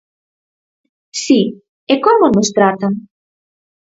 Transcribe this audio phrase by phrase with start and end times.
[1.21, 1.39] Si,
[1.93, 2.93] ¿e como nos tratan?